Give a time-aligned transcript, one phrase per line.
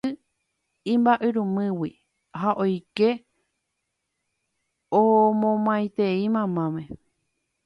[0.03, 0.13] Oguejy
[0.93, 1.91] imba'yrúgui
[2.39, 3.09] ha oike
[4.99, 6.83] omomaitei mamáme.